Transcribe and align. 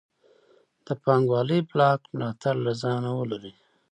د 0.85 0.87
پانګوالۍ 1.03 1.59
بلاک 1.71 1.99
ملاتړ 2.15 2.55
له 2.65 2.73
ځانه 2.81 3.09
ولري. 3.19 3.53